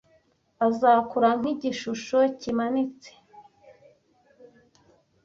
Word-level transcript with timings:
azakura 0.67 1.29
nk'igishusho 1.39 2.17
kimanitse 2.39 3.11